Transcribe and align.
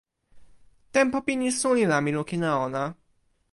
tenpo 0.95 1.17
pini 1.27 1.49
suli 1.59 1.83
la 1.91 1.97
mi 2.01 2.11
lukin 2.15 2.43
e 2.49 2.51
ona. 2.65 2.83